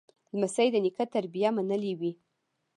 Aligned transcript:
لمسی 0.33 0.67
د 0.71 0.75
نیکه 0.85 1.05
تربیه 1.13 1.49
منلې 1.57 1.93
وي. 1.99 2.11